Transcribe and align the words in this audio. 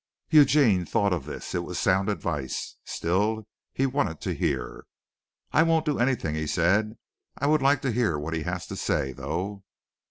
Eugene 0.31 0.83
thought 0.83 1.13
of 1.13 1.25
this. 1.25 1.53
It 1.53 1.63
was 1.63 1.77
sound 1.77 2.09
advice. 2.09 2.75
Still 2.83 3.45
he 3.71 3.85
wanted 3.85 4.19
to 4.21 4.33
hear. 4.33 4.87
"I 5.51 5.61
won't 5.61 5.85
do 5.85 5.99
anything," 5.99 6.33
he 6.33 6.47
said. 6.47 6.97
"I 7.37 7.45
would 7.45 7.61
like 7.61 7.83
to 7.83 7.91
hear 7.91 8.17
what 8.17 8.33
he 8.33 8.41
has 8.41 8.65
to 8.69 8.75
say, 8.75 9.11
though." 9.11 9.63